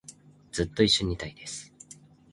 [0.51, 1.71] ずっと一緒にいたいです